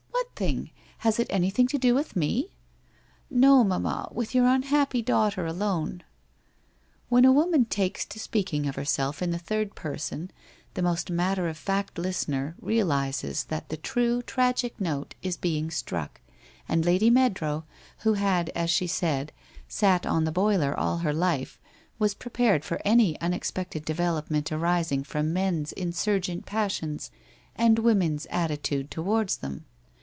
[0.39, 0.71] What tiling?
[0.99, 2.49] Has it anything to do with me?'
[3.29, 6.01] 1 Xo, mamma, with your unhappy daughter alone.'
[7.09, 10.31] When a woman takes to speaking of herself in the third person,
[10.73, 16.21] the most matter of fact listener realizes that the true tragic note is being struck,
[16.67, 17.65] and Lady Meadrow,
[17.99, 19.31] who had, as she Bald,
[19.67, 21.59] sat on the boiler all her life,
[21.99, 27.11] was prepared for any unexpected development arising from men's in surgent passions
[27.55, 29.65] and woman's attitude towards them.